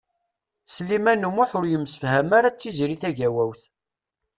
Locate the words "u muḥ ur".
1.27-1.65